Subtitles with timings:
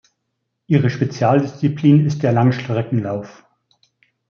[0.65, 3.45] Ihre Spezialdisziplin ist der Langstreckenlauf.